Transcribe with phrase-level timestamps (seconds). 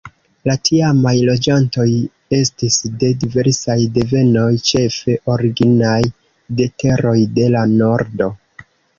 [0.49, 1.83] La tiamaj loĝantoj
[2.37, 5.99] estis de diversaj devenoj, ĉefe originaj
[6.61, 8.31] de teroj de la nordo.